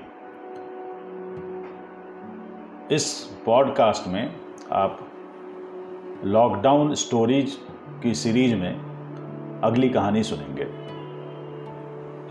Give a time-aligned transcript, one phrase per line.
[2.92, 4.36] इस पॉडकास्ट में
[4.72, 5.08] आप
[6.24, 7.60] लॉकडाउन स्टोरीज
[8.04, 8.74] की सीरीज़ में
[9.64, 10.68] अगली कहानी सुनेंगे।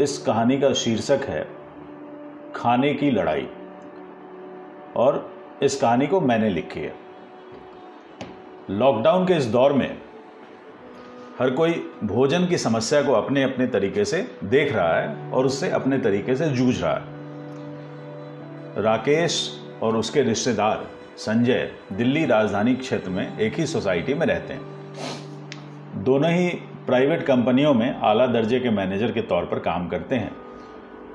[0.04, 1.48] इस कहानी का शीर्षक है
[2.54, 3.48] खाने की लड़ाई।
[4.96, 5.30] और
[5.62, 7.12] इस कहानी को मैंने लिखी है।
[8.70, 10.01] लॉकडाउन के इस दौर में
[11.38, 11.72] हर कोई
[12.04, 16.36] भोजन की समस्या को अपने अपने तरीके से देख रहा है और उससे अपने तरीके
[16.36, 17.02] से जूझ रहा है।
[18.82, 24.60] राकेश और उसके रिश्तेदार संजय दिल्ली राजधानी क्षेत्र में एक ही सोसाइटी में रहते हैं।
[26.04, 26.48] दोनों ही
[26.86, 30.36] प्राइवेट कंपनियों में आला दर्जे के मैनेजर के तौर पर काम करते हैं।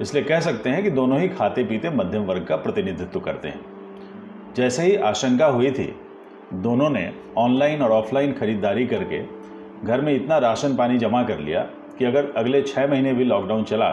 [0.02, 3.66] इसलिए कह सकते हैं कि दोनों ही खाते पीते मध्यम वर्ग का प्रतिनिधित्व करते हैं।
[4.56, 5.96] जैसे ही आशंका हुई थी,
[6.54, 9.37] दोनों ने ऑनलाइन और ऑफलाइन खरीदारी करके
[9.84, 11.62] घर में इतना राशन पानी जमा कर लिया
[12.00, 13.90] कि अगर अगले छः महीने भी लॉकडाउन चला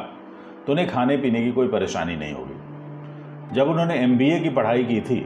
[0.66, 5.00] तो उन्हें खाने पीने की कोई परेशानी नहीं होगी। जब उन्होंने एमबीए की पढ़ाई की
[5.00, 5.20] थी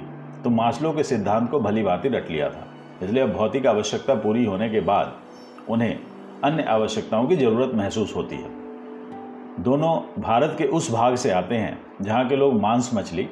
[0.45, 2.67] तो मास्लो के सिद्धांत को भली भांति रट लिया था।
[3.03, 5.12] इसलिए अब भौतिक आवश्यकता पूरी होने के बाद
[5.69, 5.98] उन्हें
[6.45, 8.56] अन्य आवश्यकताओं की ज़रूरत महसूस होती है।
[9.61, 13.28] दोनों भारत के उस भाग से आते हैं, जहाँ के लोग मांस मछली,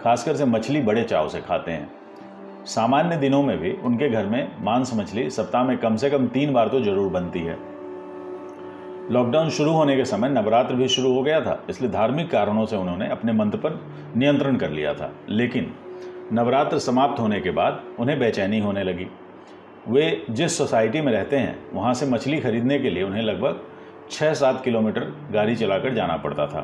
[0.00, 1.90] खासकर से मछली बड़े चाव से खाते हैं।
[2.66, 6.52] सामान्य दिनों में भी उनके घर में मांस मछली सप्ताह में कम से कम तीन
[6.52, 7.56] बार तो ज़रूर बनती है।
[9.10, 12.76] लॉकडाउन शुरू होने के समय नवरात्र भी शुरू हो गया था, इसलिए धार्मिक कारणों से
[12.76, 13.80] उन्होंने अपने मंत्र पर
[14.16, 15.72] नियंत्रण कर लिया था। लेकिन
[16.32, 19.06] नवरात्र समाप्त होने के बाद उन्हें बेचैनी होने लगी।
[19.88, 23.60] वे जिस सोसाइटी में रहते हैं, वहाँ से मछली खरीदने के लिए उन्हें लगभग
[24.10, 26.60] छः सात किलोमीटर गाड़ी चलाकर जाना पड़ता था।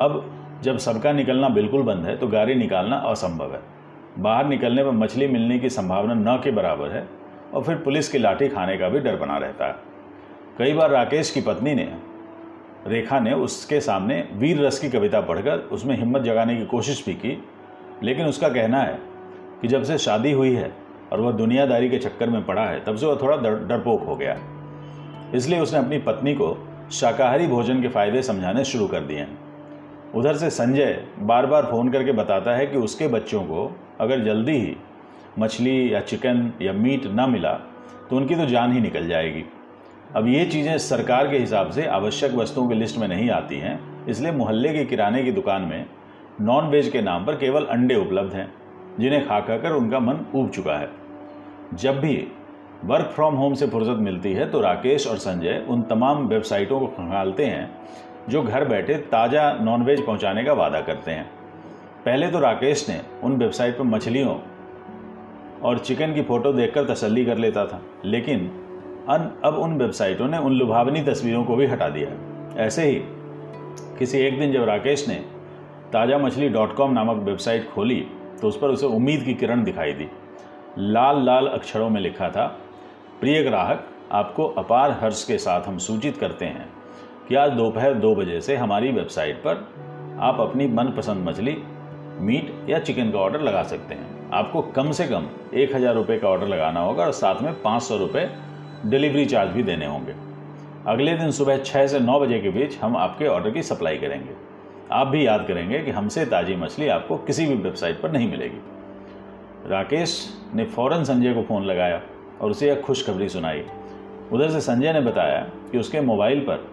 [0.00, 0.22] अब
[0.62, 3.60] जब सबका निकलना बिल्कुल बंद है तो गाड़ी निकालना असंभव है।
[4.18, 7.06] बाहर निकलने पर मछली मिलने की संभावना न के बराबर है
[7.54, 9.74] और फिर पुलिस की लाठी खाने का भी डर बना रहता है।
[10.58, 11.88] कई बार राकेश की पत्नी ने,
[12.86, 17.14] रेखा ने उसके सामने वीर रस की कविता पढ़कर उसमें हिम्मत जगाने की कोशिश भी
[17.14, 17.42] की,
[18.02, 18.98] लेकिन उसका कहना है
[19.62, 20.72] कि जब से शादी हुई है
[21.12, 24.16] और वह दुनियादारी के चक्कर में पड़ा है, तब से वह थोड़ा डर, डरपोक हो
[24.16, 24.36] गया।
[25.34, 26.56] इसलिए उसने अपनी पत्नी को
[26.92, 29.38] शाकाहारी भोजन के फ़ायदे समझाने शुरू कर दिए हैं।
[30.14, 34.52] उधर से संजय बार बार फ़ोन करके बताता है कि उसके बच्चों को अगर जल्दी
[34.52, 34.76] ही
[35.38, 37.52] मछली या चिकन या मीट ना मिला
[38.10, 39.44] तो उनकी तो जान ही निकल जाएगी।
[40.16, 43.78] अब ये चीज़ें सरकार के हिसाब से आवश्यक वस्तुओं की लिस्ट में नहीं आती हैं,
[44.08, 45.84] इसलिए मोहल्ले के किराने की दुकान में
[46.42, 48.52] नॉन वेज के नाम पर केवल अंडे उपलब्ध हैं,
[49.00, 50.88] जिन्हें खा खा कर उनका मन ऊब चुका है।
[51.74, 52.16] जब भी
[52.84, 56.86] वर्क फ्रॉम होम से फुर्सत मिलती है तो राकेश और संजय उन तमाम वेबसाइटों को
[56.88, 57.70] खंगालते हैं,
[58.28, 61.30] जो घर बैठे ताज़ा नॉनवेज पहुँचाने का वादा करते हैं।
[62.08, 64.34] पहले तो राकेश ने उन वेबसाइट पर मछलियों
[65.62, 68.46] और चिकन की फ़ोटो देखकर तसल्ली कर लेता था, लेकिन
[69.08, 72.94] अन, अब उन वेबसाइटों ने उन लुभावनी तस्वीरों को भी हटा दिया ऐसे ही,
[73.98, 75.14] किसी एक दिन जब राकेश ने
[75.92, 78.00] ताज़ा मछली डॉट कॉम नामक वेबसाइट खोली
[78.40, 80.08] तो उस पर उसे उम्मीद की किरण दिखाई दी।
[80.78, 82.46] लाल लाल अक्षरों में लिखा था,
[83.20, 86.68] प्रिय ग्राहक, आपको अपार हर्ष के साथ हम सूचित करते हैं
[87.28, 89.66] कि आज दोपहर दो बजे से हमारी वेबसाइट पर
[90.20, 91.62] आप अपनी मनपसंद मछली
[92.20, 96.18] मीट या चिकन का ऑर्डर लगा सकते हैं। आपको कम से कम एक हज़ार रुपये
[96.18, 98.28] का ऑर्डर लगाना होगा और साथ में पाँच सौ रुपये
[98.86, 100.14] डिलीवरी चार्ज भी देने होंगे।
[100.86, 104.34] अगले दिन सुबह छः से नौ बजे के बीच हम आपके ऑर्डर की सप्लाई करेंगे।
[104.92, 108.60] आप भी याद करेंगे कि हमसे ताज़ी मछली आपको किसी भी वेबसाइट पर नहीं मिलेगी।
[109.66, 110.18] राकेश
[110.54, 112.00] ने फ़ौरन संजय को फ़ोन लगाया
[112.40, 113.62] और उसे एक खुशखबरी सुनाई।
[114.32, 115.40] उधर से संजय ने बताया
[115.72, 116.68] कि उसके मोबाइल पर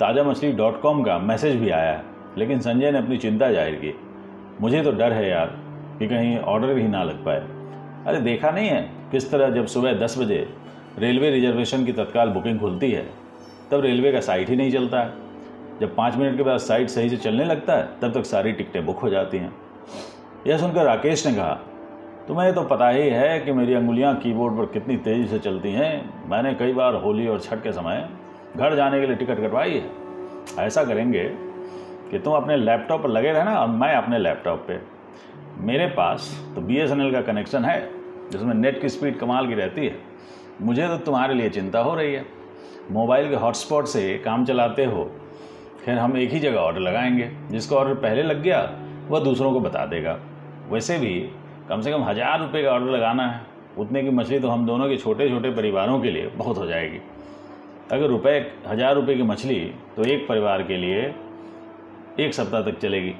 [0.00, 2.04] ताज़ा मछली डॉट कॉम का मैसेज भी आया है
[2.38, 3.94] लेकिन संजय ने अपनी चिंता ज़ाहिर की।
[4.60, 5.46] मुझे तो डर है यार
[5.98, 7.40] कि कहीं ऑर्डर भी ना लग पाए।
[8.06, 8.80] अरे देखा नहीं है
[9.10, 10.46] किस तरह जब सुबह दस बजे
[10.98, 13.06] रेलवे रिजर्वेशन की तत्काल बुकिंग खुलती है,
[13.70, 15.24] तब रेलवे का साइट ही नहीं चलता। है
[15.80, 18.84] जब पाँच मिनट के बाद साइट सही से चलने लगता है, तब तक सारी टिकटें
[18.86, 19.52] बुक हो जाती हैं।
[20.46, 21.52] यह सुनकर राकेश ने कहा,
[22.28, 26.28] तुम्हें तो पता ही है कि मेरी अंगुलियाँ कीबोर्ड पर कितनी तेज़ी से चलती हैं।
[26.28, 28.08] मैंने कई बार होली और छठ के समय
[28.56, 31.22] घर जाने के लिए टिकट कटवाई है। ऐसा करेंगे
[32.10, 34.78] कि तुम अपने लैपटॉप पर लगे रहना और मैं अपने लैपटॉप पे।
[35.62, 37.80] मेरे पास तो बीएसएनएल का कनेक्शन है,
[38.32, 39.98] जिसमें नेट की स्पीड कमाल की रहती है।
[40.62, 42.24] मुझे तो तुम्हारे लिए चिंता हो रही है।
[42.90, 45.10] मोबाइल के हॉटस्पॉट से काम चलाते हो,
[45.84, 48.60] फिर हम एक ही जगह ऑर्डर लगाएँगे, जिसका ऑर्डर पहले लग गया,
[49.08, 50.18] वह दूसरों को बता देगा।
[50.70, 51.18] वैसे भी
[51.68, 53.40] कम से कम हज़ार रुपये का ऑर्डर लगाना है।
[53.78, 57.00] उतने की मछली तो हम दोनों के छोटे छोटे परिवारों के लिए बहुत हो जाएगी।
[57.92, 59.60] अगर रुपए, हज़ार रुपये की मछली
[59.96, 61.02] तो एक परिवार के लिए
[62.20, 63.14] एक सप्ताह तक चलेगी।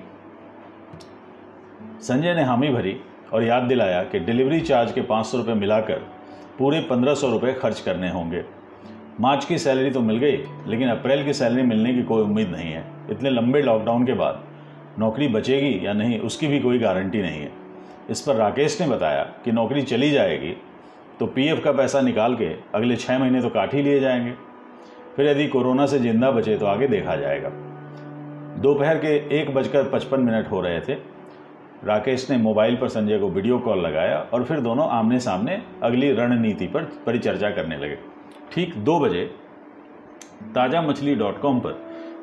[2.02, 2.96] संजय ने हामी भरी
[3.32, 5.98] और याद दिलाया कि डिलीवरी चार्ज के पाँच सौ रुपये मिलाकर
[6.58, 8.44] पूरे पंद्रह सौ रुपये खर्च करने होंगे।
[9.20, 12.72] मार्च की सैलरी तो मिल गई, लेकिन अप्रैल की सैलरी मिलने की कोई उम्मीद नहीं
[12.72, 14.42] है। इतने लंबे लॉकडाउन के बाद
[14.98, 17.52] नौकरी बचेगी या नहीं, उसकी भी कोई गारंटी नहीं है।
[18.10, 20.56] इस पर राकेश ने बताया कि नौकरी चली जाएगी
[21.20, 24.34] तो पीएफ का पैसा निकाल के अगले छः महीने तो काट ही लिए जाएँगे।
[25.16, 27.52] फिर यदि कोरोना से ज़िंदा बचे तो आगे देखा जाएगा।
[28.56, 29.08] दोपहर के
[29.38, 30.94] एक बजकर पचपन मिनट हो रहे थे।
[31.84, 36.10] राकेश ने मोबाइल पर संजय को वीडियो कॉल लगाया और फिर दोनों आमने सामने अगली
[36.12, 37.98] रणनीति पर परिचर्चा करने लगे।
[38.52, 39.24] ठीक दो बजे
[40.54, 41.78] ताज़ा मछली डॉट कॉम पर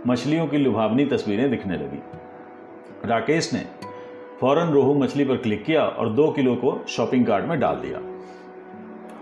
[0.07, 2.01] मछलियों की लुभावनी तस्वीरें दिखने लगी।
[3.05, 3.65] राकेश ने
[4.39, 7.99] फ़ौरन रोहू मछली पर क्लिक किया और दो किलो को शॉपिंग कार्ट में डाल दिया।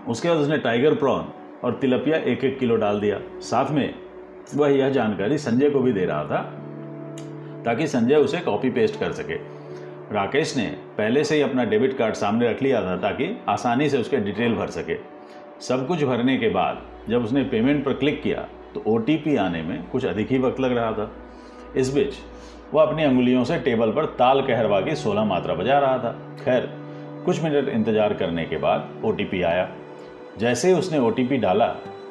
[0.08, 1.28] उसके बाद उसने टाइगर प्रॉन
[1.64, 3.94] और तिलपिया एक एक किलो डाल दिया। साथ में
[4.54, 6.61] वह यह जानकारी संजय को भी दे रहा था
[7.64, 9.34] ताकि संजय उसे कॉपी पेस्ट कर सके।
[10.14, 10.64] राकेश ने
[10.98, 14.54] पहले से ही अपना डेबिट कार्ड सामने रख लिया था ताकि आसानी से उसके डिटेल
[14.54, 14.96] भर सके।
[15.60, 19.82] सब कुछ भरने के बाद जब उसने पेमेंट पर क्लिक किया तो ओटीपी आने में
[19.90, 21.10] कुछ अधिक ही वक्त लग रहा था।
[21.76, 22.14] इस बीच
[22.74, 26.12] वह अपनी अंगुलियों से टेबल पर ताल कहरवा की सोलह मात्रा बजा रहा था।
[26.44, 26.68] खैर,
[27.24, 29.68] कुछ मिनट इंतज़ार करने के बाद ओटीपी आया।
[30.38, 31.66] जैसे ही उसने ओटीपी डाला,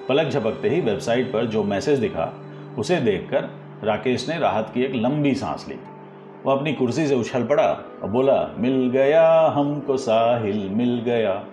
[0.07, 2.33] पलक झपकते ही वेबसाइट पर जो मैसेज दिखा,
[2.77, 3.49] उसे देखकर
[3.83, 5.75] राकेश ने राहत की एक लंबी सांस ली।
[6.45, 11.45] वो अपनी कुर्सी से उछल पड़ा और बोला, मिल गया हमको साहिल, मिल गया।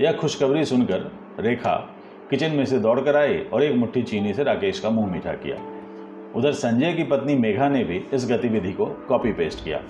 [0.00, 1.10] यह खुशखबरी सुनकर
[1.40, 1.74] रेखा
[2.30, 5.32] किचन में से दौड़ कर आई और एक मुट्ठी चीनी से राकेश का मुँह मीठा
[5.32, 5.56] किया।
[6.36, 9.80] उधर संजय की पत्नी मेघा ने भी इस गतिविधि को कॉपी पेस्ट किया।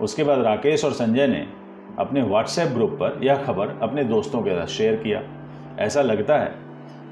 [0.00, 1.46] उसके बाद राकेश और संजय ने
[1.98, 5.22] अपने व्हाट्सएप ग्रुप पर यह खबर अपने दोस्तों के साथ शेयर किया।
[5.78, 6.54] ऐसा लगता है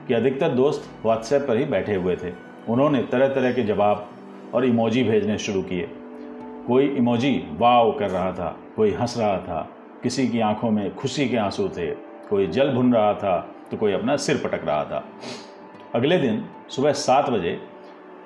[0.09, 4.09] कि अधिकतर दोस्त व्हाट्सएप पर ही बैठे हुए थे। उन्होंने तरह तरह के जवाब
[4.55, 5.89] और इमोजी भेजने शुरू किए।
[6.67, 9.69] कोई इमोजी वाव कर रहा था, कोई हंस रहा था,
[10.03, 11.87] किसी की आँखों में खुशी के आँसू थे,
[12.31, 13.39] कोई जल भुन रहा था
[13.71, 15.05] तो कोई अपना सिर पटक रहा था।
[15.95, 17.59] अगले दिन सुबह सात बजे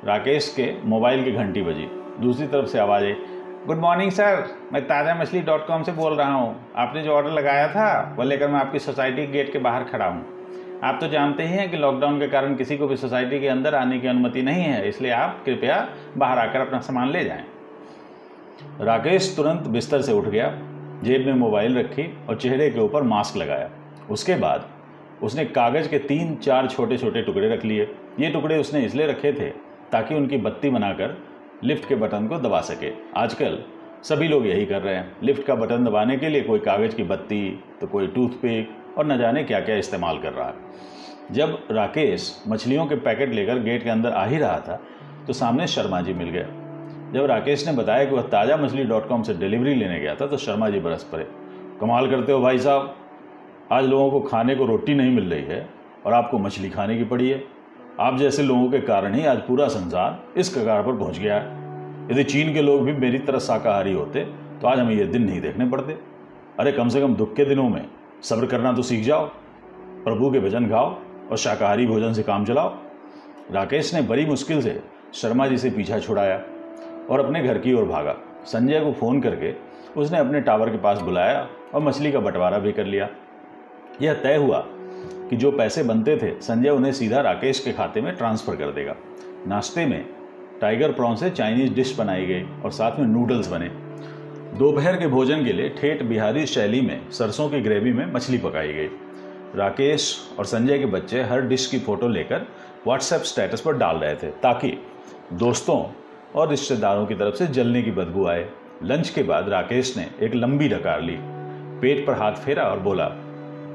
[0.05, 1.89] राकेश के मोबाइल की घंटी बजी।
[2.21, 3.15] दूसरी तरफ़ से आवाज़ आई,
[3.67, 7.31] गुड मॉर्निंग सर, मैं ताज़ा मछली डॉट कॉम से बोल रहा हूँ। आपने जो ऑर्डर
[7.31, 10.25] लगाया था वह लेकर मैं आपकी सोसाइटी गेट के बाहर खड़ा हूँ।
[10.85, 13.75] आप तो जानते ही हैं कि लॉकडाउन के कारण किसी को भी सोसाइटी के अंदर
[13.75, 15.77] आने की अनुमति नहीं है, इसलिए आप कृपया
[16.17, 17.45] बाहर आकर अपना सामान ले जाएँ।
[18.81, 20.49] राकेश तुरंत बिस्तर से उठ गया,
[21.05, 23.71] जेब में मोबाइल रखी और चेहरे के ऊपर मास्क लगाया।
[24.11, 24.69] उसके बाद
[25.23, 27.89] उसने कागज़ के तीन चार छोटे छोटे टुकड़े रख लिए।
[28.21, 29.51] ये टुकड़े उसने इसलिए रखे थे
[29.93, 31.17] ताकि उनकी बत्ती बनाकर
[31.65, 33.63] लिफ्ट के बटन को दबा सके। आजकल
[34.05, 37.03] सभी लोग यही कर रहे हैं। लिफ्ट का बटन दबाने के लिए कोई कागज़ की
[37.05, 37.49] बत्ती
[37.81, 40.69] तो कोई टूथपिक और न जाने क्या क्या इस्तेमाल कर रहा है।
[41.33, 44.81] जब राकेश मछलियों के पैकेट लेकर गेट के अंदर आ ही रहा था
[45.27, 46.47] तो सामने शर्मा जी मिल गया
[47.13, 50.27] जब राकेश ने बताया कि वह ताज़ा मछली डॉट कॉम से डिलीवरी लेने गया था
[50.27, 51.27] तो शर्मा जी बरस पड़े।
[51.81, 52.95] कमाल करते हो भाई साहब।
[53.73, 55.69] आज लोगों को खाने को रोटी नहीं मिल रही है
[56.07, 57.43] और आपको मछली खाने की पड़ी है।
[58.01, 62.09] आप जैसे लोगों के कारण ही आज पूरा संसार इस कगार पर पहुँच गया है।
[62.11, 64.25] यदि चीन के लोग भी मेरी तरह शाकाहारी होते
[64.61, 65.99] तो आज हमें ये दिन नहीं देखने पड़ते।
[66.59, 67.85] अरे कम से कम दुख के दिनों में
[68.23, 69.27] सब्र करना तो सीख जाओ,
[70.05, 70.95] प्रभु के भजन गाओ
[71.31, 72.75] और शाकाहारी भोजन से काम चलाओ।
[73.53, 74.81] राकेश ने बड़ी मुश्किल से
[75.15, 76.41] शर्मा जी से पीछा छुड़ाया
[77.11, 79.55] और अपने घर की ओर भागा। संजय को फ़ोन करके
[80.01, 83.09] उसने अपने टावर के पास बुलाया और मछली का बंटवारा भी कर लिया।
[84.03, 84.65] यह तय हुआ
[85.31, 88.97] कि जो पैसे बनते थे, संजय उन्हें सीधा राकेश के खाते में ट्रांसफ़र कर देगा।
[89.47, 90.05] नाश्ते में
[90.61, 93.71] टाइगर प्रॉन से चाइनीज़ डिश बनाई गई और साथ में नूडल्स बने।
[94.55, 98.73] दोपहर के भोजन के लिए ठेठ बिहारी शैली में सरसों की ग्रेवी में मछली पकाई
[98.73, 98.89] गई।
[99.55, 102.47] राकेश और संजय के बच्चे हर डिश की फ़ोटो लेकर
[102.87, 104.73] व्हाट्सएप स्टेटस पर डाल रहे थे ताकि
[105.33, 105.85] दोस्तों
[106.35, 108.49] और रिश्तेदारों की तरफ़ से जलने की बदबू आए।
[108.83, 111.17] लंच के बाद राकेश ने एक लंबी डकार ली।
[111.81, 113.09] पेट पर हाथ फेरा और बोला,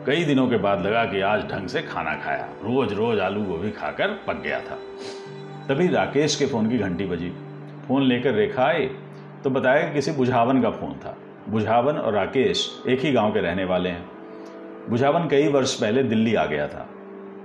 [0.07, 3.71] कई दिनों के बाद लगा कि आज ढंग से खाना खाया। रोज रोज आलू गोभी
[3.71, 4.79] खाकर पक गया था।
[5.69, 7.29] तभी राकेश के फ़ोन की घंटी बजी।
[7.87, 8.89] फ़ोन लेकर रेखा आए
[9.45, 11.15] तो बताया कि किसी बुझावन का फ़ोन था।
[11.49, 14.05] बुझावन और राकेश एक ही गाँव के रहने वाले हैं।
[14.89, 16.87] बुझावन कई वर्ष पहले दिल्ली आ गया था।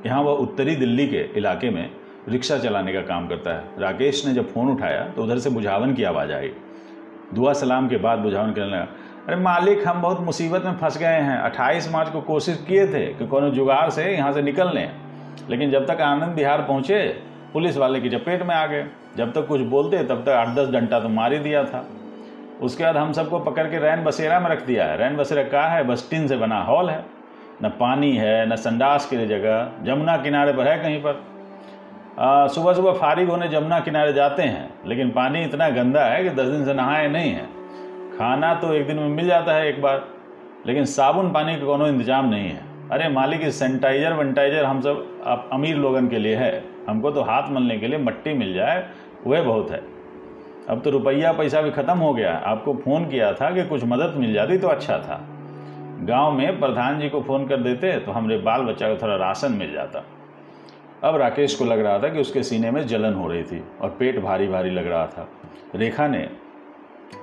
[0.07, 1.91] यहाँ वह उत्तरी दिल्ली के इलाके में
[2.29, 5.95] रिक्शा चलाने का काम करता है। राकेश ने जब फ़ोन उठाया तो उधर से बुझावन
[5.95, 6.53] की आवाज़ आई।
[7.35, 8.87] दुआ सलाम के बाद बुझावन कहने लगा,
[9.29, 13.07] अरे मालिक, हम बहुत मुसीबत में फंस गए हैं। 28 मार्च को कोशिश किए थे
[13.15, 14.91] कि कोनो जुगाड़ से यहाँ से निकल लें।
[15.51, 18.85] लेकिन जब तक आनंद बिहार पहुँचे पुलिस वाले की चपेट में आ गए।
[19.17, 21.85] जब तक कुछ बोलते, तब तक आठ दस घंटा तो मार ही दिया था।
[22.63, 25.69] उसके बाद हम सबको पकड़ के रैन बसेरा में रख दिया है। रैन बसेरा कहा
[25.69, 25.83] है?
[25.85, 27.05] बस टिन से बना हॉल है।
[27.63, 31.29] न पानी है, न संडास के लिए जगह। जमुना किनारे पर है कहीं पर।
[32.55, 36.47] सुबह सुबह फारिग होने जमुना किनारे जाते हैं, लेकिन पानी इतना गंदा है कि दस
[36.47, 37.45] दिन से नहाए नहीं है।
[38.19, 40.05] खाना तो एक दिन में मिल जाता है एक बार,
[40.67, 45.77] लेकिन साबुन पानी का कोनो इंतज़ाम नहीं है। अरे मालिक सैनिटाइजर, वेंटाइजर हम सब अमीर
[45.77, 46.53] लोगन के लिए है।
[46.91, 48.87] हमको तो हाथ मलने के लिए मट्टी मिल जाए,
[49.27, 49.83] वह बहुत है।
[50.69, 54.15] अब तो रुपया पैसा भी ख़त्म हो गया। आपको फ़ोन किया था कि कुछ मदद
[54.17, 55.21] मिल जाती तो अच्छा था।
[56.03, 59.53] गाँव में प्रधान जी को फ़ोन कर देते तो हमारे बाल बच्चा को थोड़ा राशन
[59.53, 60.05] मिल जाता।
[61.05, 63.91] अब राकेश को लग रहा था कि उसके सीने में जलन हो रही थी और
[63.91, 65.29] पेट भारी भारी लग रहा था।
[65.75, 66.29] रेखा ने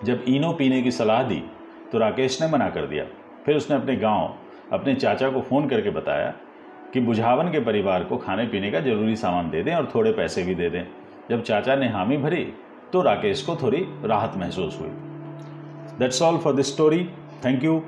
[0.03, 1.43] जब इनो पीने की सलाह दी
[1.91, 3.05] तो राकेश ने मना कर दिया।
[3.45, 4.33] फिर उसने अपने गाँव,
[4.73, 6.33] अपने चाचा को फ़ोन करके बताया
[6.93, 10.43] कि बुझावन के परिवार को खाने पीने का ज़रूरी सामान दे दें और थोड़े पैसे
[10.43, 10.83] भी दे दें।
[11.29, 12.43] जब चाचा ने हामी भरी
[12.93, 14.89] तो राकेश को थोड़ी राहत महसूस हुई।
[15.99, 17.03] That's all for this story
[17.45, 17.81] thank you